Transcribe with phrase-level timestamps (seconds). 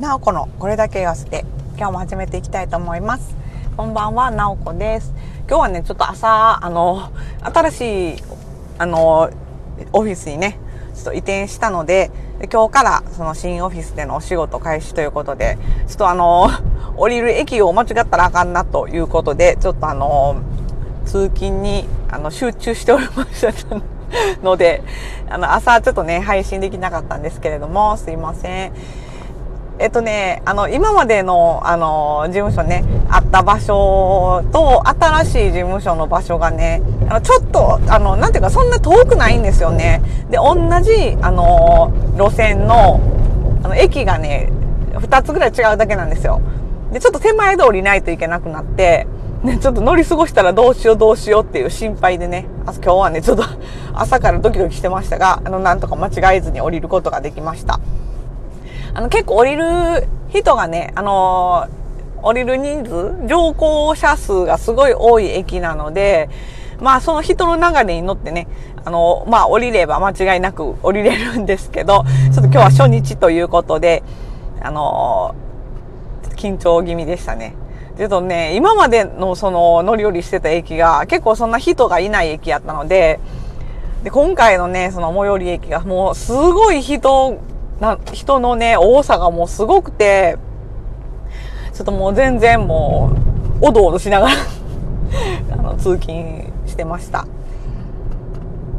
[0.00, 1.46] なおこのこれだけ言わせて
[1.78, 3.34] 今日も始めていきたいと思います
[3.78, 5.14] こんばんはなおこです
[5.48, 8.22] 今日はねちょっと朝あの新しい
[8.76, 9.30] あの
[9.94, 10.58] オフィスにね
[10.94, 12.10] ちょっと移転したので
[12.52, 15.56] 今日からその新オフィスでのお仕事開始ということで
[15.88, 16.50] ちょっとあの
[16.98, 20.42] 降りる駅を間違ったらあかんなということでちょっとあの
[21.06, 23.80] 通勤にあの集中しておりました
[24.42, 24.82] ので、
[25.28, 28.72] あの、朝ちょっとね、配信できなかったんですけれども、すいません。
[29.78, 36.80] えっとね、あの、今までの、あの、事務所ね、あった場所と、新しい事務所の場所がね、
[37.10, 40.00] あの、ちょっと、あの、なんていうか、そんな遠くないんですよね。
[40.30, 43.00] で、同じ、あの、路線の、
[43.64, 44.50] あの、駅がね、
[44.98, 46.40] 二つぐらい違うだけなんですよ。
[46.92, 49.06] で、ちょっと手前で降りないといけなくなって、
[49.42, 53.44] ね、ちょっと乗り過ごしたらどうしようどうしようっていう心配でね、今日はね、ちょっと
[53.92, 57.78] 朝からドキドキしてましたが、あの、なんとか間違えずに降りることができました。
[58.94, 61.68] あの、結構降りる人がね、あの
[62.22, 66.28] 降りる人数、乗降者数がすごい多い駅なので、
[66.80, 68.48] まあその人の流れに乗ってね、
[68.84, 74.02] あの、まあ降りれば間違いなく降りれるんですけど、ちょっと今日は初日ということで、
[74.60, 75.34] あの
[76.36, 77.54] 緊張気味でしたね。
[77.96, 83.20] ちょっとね、今までのその乗り降りしてた駅が結構そんな人がいない駅やったので、
[84.02, 87.38] で、今回のね、その最寄り駅がもうすごい人、
[87.80, 90.38] な、人のね、多さがもうすごくて、
[91.72, 93.10] ちょっともう全然も
[93.60, 94.34] う、おどおどしながら
[95.52, 97.26] あの、通勤してました。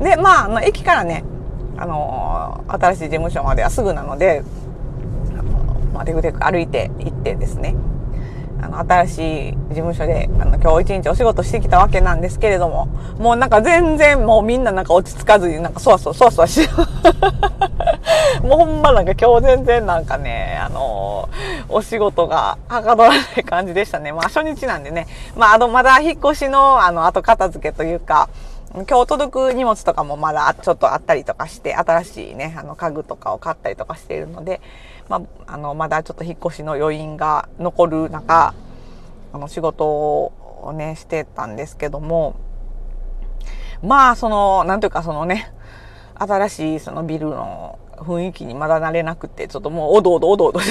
[0.00, 1.24] で、まあ、あの、駅からね、
[1.76, 4.42] あの新しい事務所まではすぐなので、
[5.30, 7.74] あのまあ、テクテク歩いて行ってですね、
[8.60, 16.68] あの、新しい事務所で、あの、今日一日お仕事してきたわけなんですけれども、もうなんか全然もうみんななんか落ち着かずになんかそわそわそわそわし、
[18.42, 24.12] もうほんまなんか今日全然なんかね、あのー、お仕事がはかどらない感じでしたね。
[24.12, 28.30] まあ初日なんでね、まああの、まだ引っ越しのあの、後片付けというか、
[28.72, 34.62] 今日届く荷物とかもまだちょっとあったりとかして、新しいね、あの家具とかを買ったりとかしているので、
[35.08, 38.54] まあ、あの、まだちょっと引っ越しの余韻が残る中、
[39.34, 42.36] あの、仕事をね、してたんですけども、
[43.82, 45.52] まあ、その、なんというかそのね、
[46.14, 50.60] 新しいそのビルの雰囲気にまだ慣れなくて、ちょっともうおどおどおどおど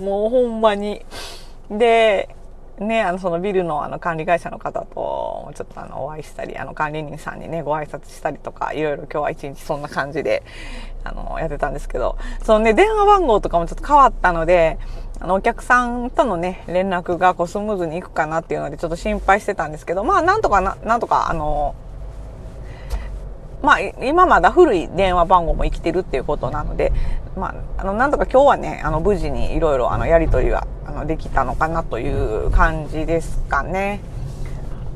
[0.00, 1.04] もうほんまに。
[1.70, 2.34] で、
[2.78, 10.42] ね、あの、そのビルのあの管理会社の方と、ちょっとあの、お会いしたり、あの、管理人さんにね、ご挨拶したりとか、いろいろ今日は一日そんな感じで、
[11.04, 14.78] あの、やってたんですけど、そのね、電話番号とかもちょっと変わったので、
[15.20, 21.76] あの、お客さんとのね、連絡がこうスムーズにいくかなっていうので、ちょっと心配してたんですけど、まあ、なんとかな、なんとか、あの、
[23.62, 26.92] まあ、今まだ古い電話番号も生きてるっていうことなので、
[27.36, 34.00] まあ、あの、なんとか今日はね、あの、無事にいろいろ、あの、やりとりは、あの、できたのかなという感じですかね。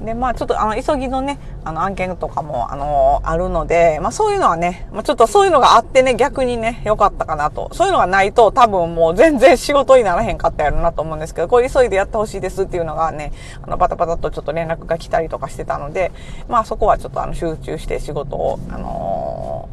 [0.04, 7.68] で、まあ、ちょっと、あの、急ぎのね、あの、案件とかも、あの、あるので、まあ、そういうのはね、まあ、ちょっとそういうのがあってね、逆にね、良かったかなと。
[7.72, 13.32] そういうのがないと、多分もう全然仕事にならへんかったやろなと思うんですけど、これ急いでやってほしいですっていうのがね、
[13.62, 16.12] あの、バタバタとちょっと連絡が来たりとかしてたので、
[16.48, 19.68] まあ、そこはちょっとあの、集中して仕事を、あの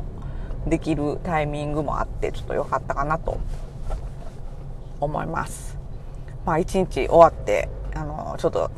[0.66, 3.38] ー、できるタイミングもあって、ちょっと良かったかなと
[5.00, 5.78] 思います。
[6.46, 8.70] まあ、一日終わって、あの、ちょっと、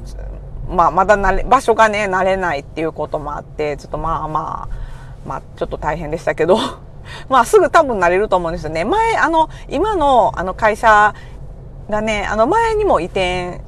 [0.70, 6.58] まあ、まだ慣れ、場所がね、慣れないっていうこともあって、ちょっとまあまあ、まあ、ちょっと大変でしたけど、
[7.30, 8.84] まあ、すぐ多分慣れると思うんですよね。
[8.84, 11.14] 前、あの、今の、あの、会社
[11.90, 13.62] がね、あの、前にも移転、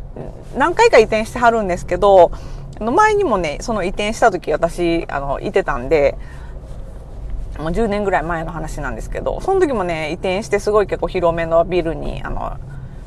[0.57, 2.31] 何回か移転してはるんですけど、
[2.79, 6.17] あの、前にもね、その移転した時、私、あの、いてたんで、
[7.57, 12.57] もう10年ぐらい前の話なんですけど、その時もね、移転してすごい結構広めのビルに、あの、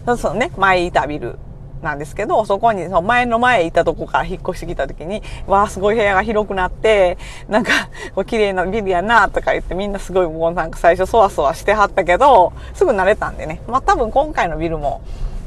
[0.05, 1.39] そうそうね、前いたビル
[1.83, 7.73] なんですけど、そこに、その前の前行ったとこから引っ越してきた時に、わあ、すごい部屋が広くなって、なんか、
[8.15, 13.61] こう綺麗なビルやな、とか言ってみんなすごいもうなんか最初そわそわしてはったけど、すぐ慣れたんでね。
[13.67, 15.03] まあ多分今回のビルも、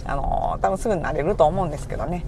[0.05, 2.25] あの、多分すぐ慣れると思うんですけどね。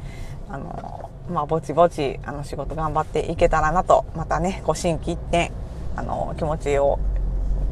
[0.49, 5.51] あの、まあぼちぼち、あの仕事頑張っていけたらなと、またね、こう心機一転、
[5.97, 6.99] あの、気持ちを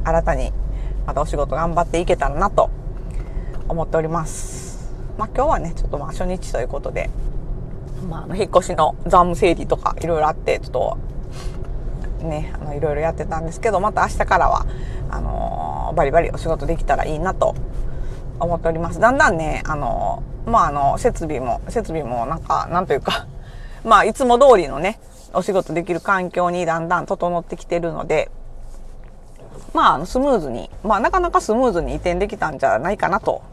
[0.03, 0.51] 新たに、
[1.05, 2.69] またお仕事頑張っていけたらなと
[3.69, 4.64] 思っております。
[5.17, 7.09] まあ今日はね、ちょっとまあ初日ということで、
[8.09, 14.65] まああの、引っ越しの残務整理とかいろいろあって、ちょっと、ね、あの、いろいろやってたんですけど、また明日からは、
[15.09, 17.56] あのー、バリバリお仕事できたらいいなと
[18.39, 19.00] 思っております。
[19.00, 23.27] だんだんね、あのー、まああの、設備も、設備もなんか、なんというか、
[23.85, 25.00] まあいつも通りのね、
[25.33, 28.31] お仕事できる環境にだんだん整ってきてるので、
[29.73, 33.44] まあ、スムーズに、まあ、なかなかスムーズに移転できたんじゃないかなと、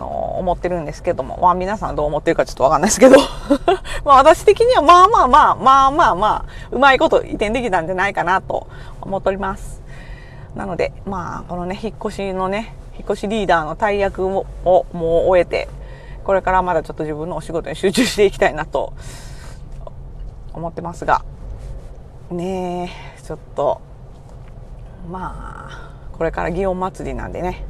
[0.00, 3.16] の思ってるんですけども、まあ、皆さんどう思ってるかちょっとわかんないですけど、
[4.04, 8.66] まあ、私的には、まあまあまあ、まあまあまあ、うまいこと移転できたんじゃないかなと
[9.00, 9.80] 思っております。
[10.56, 15.68] なので、まあ、このね、引っ越しのね、引っ越しリーダーの大役をもう終えて、
[16.24, 18.92] これからまだちょっと自分のお仕事に集中していきたいなと
[20.52, 21.24] 思ってますが、
[22.30, 23.80] ねえ、ちょっと、
[25.10, 27.64] まあ、これから祇園祭りなんでね、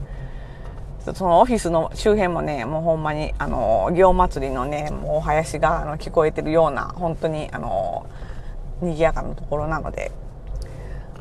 [1.14, 8.06] そのオフィスの周辺もね、もうほんまに、あの、祇園祭りのね、もうお囃子があの聞こえてるような、本当に、あの、
[8.81, 10.12] 賑やかなところなので、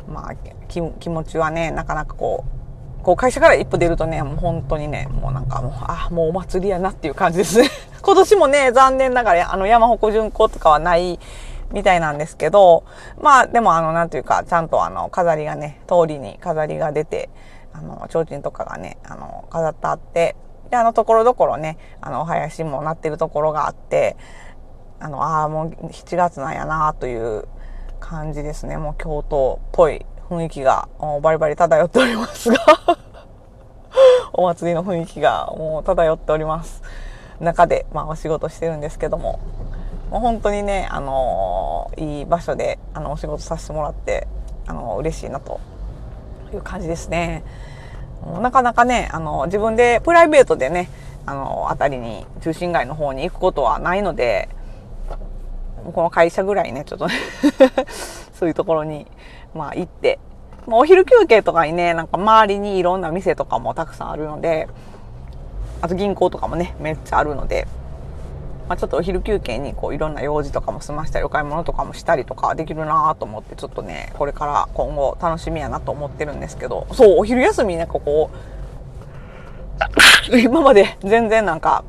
[0.07, 0.35] まあ、
[0.67, 7.69] 気持ちはね、なかなかこう、こう会社から一歩出るとね、もう本当にね、もうなんかもう、あ、もうお祭りやなっていう感じですね。
[8.01, 11.19] 今年もね、残念ながら、あの、山鉾巡行とかはない
[11.71, 12.83] みたいなんですけど、
[13.21, 17.29] まあ、でもあの、なんていうか、ちゃんとあの、飾りがね、通りに飾りが出て、
[17.79, 20.35] あの、提灯とかがね、あの、飾ってあって、
[20.69, 24.17] で、あの、ところどころね、あの、お囃子も鳴ってるところがあって、
[24.99, 27.47] あの、ああ、もう7月なんやなという
[27.99, 28.77] 感じですね。
[28.77, 30.89] もう京都っぽい雰囲気が
[31.21, 32.57] バリバリ漂っておりますが
[34.33, 36.83] お祭りの雰囲気がもう漂っております。
[37.39, 39.39] 中で、まあ、お仕事してるんですけども、
[40.11, 44.27] もう本当にね、あのー、いい場所で、あの、お仕事させてもらって、
[44.67, 45.59] あのー、嬉しいなと
[46.55, 47.43] いう感じですね。
[48.41, 50.89] なかなかね、あの、自分でプライベートでね、
[51.25, 54.49] あの、あたりに、中心街の方に行くことはないので、
[55.93, 57.13] この会社ぐらいね、ちょっとね
[58.33, 59.07] そういうところに、
[59.53, 60.19] まあ行って、
[60.67, 64.67] まあ、お昼休憩とかにね、なんか周りにいろんな店とかもたくさんあるので、
[65.81, 67.67] あと銀行とかもね、めっちゃあるので、
[68.69, 78.29] まあ、ちょっとお昼休憩にこういろんな用事とかも済ましたりお買い物とかもしたりとかできるなと思ってちょっとねこれから今後楽しみやなと思ってるんですけどそうお昼休みなんかこ
[80.31, 81.83] う今まで全然なんか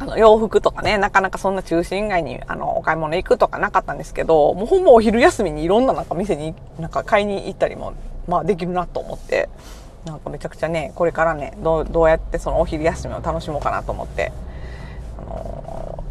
[0.00, 7.94] あの洋服とかねなかなかそんな中心街にあのお買い物行くとかなかったんですけどもうほんまお昼休みにいろんななんか店になんか買いに行ったりも
[8.26, 9.48] まあできるなと思って
[10.04, 14.32] なんかめちゃくちゃねこれからねどうやってそのお昼休みを楽しもうかなと思って
[15.18, 15.61] あの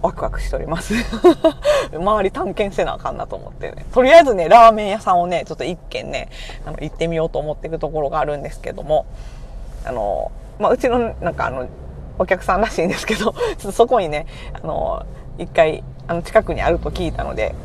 [0.02, 0.94] ワクワクしております
[1.94, 3.86] 周り探検せなあかんなと思ってね。
[3.94, 6.30] とりあえずね、ラーメン屋さんをね、ちょっと一軒ね、
[6.66, 9.06] あの行ってみようと思ってるところがあるんですけども、
[9.86, 11.68] あの、まあ、うちの、なんかあの、
[12.18, 15.06] お客さんらしいんですけど、ちょっとそこにね、あの、
[15.38, 17.56] 一回、あの、近くにあると聞いたので、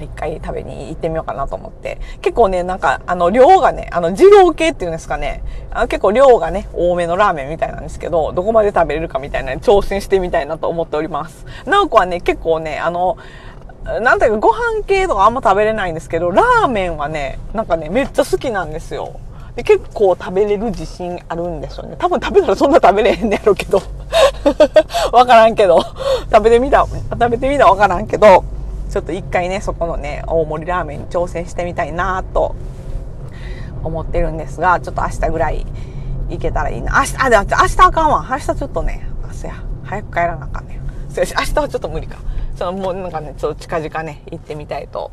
[0.00, 1.98] 一回食べに行ってみようかなと思って。
[2.22, 11.46] 結構ね、なんか、あの、量がね、あの、二郎系っていうんですかね、あの結構量がね、多めのラーメンみたいなんですけど、どこまで食べれるかみたいな挑戦してみたいなと思っております。
[11.66, 13.16] なおこはね、結構ね、あの、
[14.02, 19.18] なんていうかご飯系とかあんま食べれないんですけど、ラーメンはね、なんかね、めっちゃ好きなんですよ。
[19.58, 21.96] で結構食べれる自信あるんですよね。
[21.98, 23.82] 多分食べたらそんな食べれへんねやろうけど。
[25.10, 25.82] わからんけど。
[26.32, 28.44] 食べてみた、食べてみたわからんけど。
[28.90, 32.56] ちょっと一回ねそこのね大盛りラーメンに挑戦してみたいなと
[33.84, 35.66] 思ってるんですがちょっと明日ぐらい
[36.30, 37.00] 行けたらいいな。
[37.00, 38.26] 明日あでも明日あかんわ。
[38.30, 39.54] 明日ちょっとね明日や。
[39.84, 40.80] 早く帰らなあかんね。
[41.16, 42.18] 明日はちょっと無理か。
[42.56, 45.10] そのもうなんかねちょっと近々ね行ってみたいと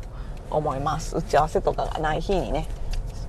[0.50, 1.16] 思います。
[1.16, 2.68] 打ち合わせとかがない日にね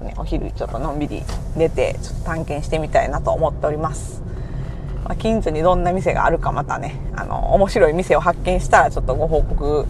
[0.01, 1.23] ねお昼ちょっとのんびり
[1.55, 4.21] 出てちょっと探検してみたいなと思っております。
[5.07, 9.85] ま近所にどんな店があるかまたねあの面白い店を発見したらちょっとご報告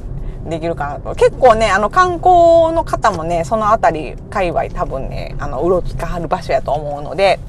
[0.50, 1.16] できるかなと。
[1.16, 7.40] 結構ね、あの観光の方もね、その辺り、界隈多分ね、あの、うろつかはる場所やと思うので、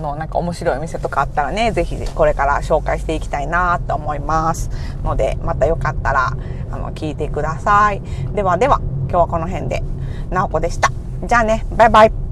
[0.00, 4.70] のなんか面白いお店とかあったらね、ぜひこれから紹介していきたいなと思います。
[5.02, 6.32] ので、またよかったら、
[6.70, 8.02] あの、聞いてください。
[8.34, 9.82] ではでは、今日はこの辺で、
[10.30, 10.90] なおこでした。
[11.24, 12.27] じゃあね、バイバイ。